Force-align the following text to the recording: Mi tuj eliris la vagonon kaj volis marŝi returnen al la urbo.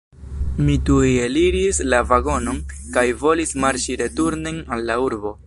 Mi 0.69 0.77
tuj 0.89 1.11
eliris 1.25 1.81
la 1.95 1.99
vagonon 2.13 2.63
kaj 2.97 3.05
volis 3.21 3.55
marŝi 3.67 4.01
returnen 4.03 4.61
al 4.79 4.87
la 4.91 4.99
urbo. 5.11 5.37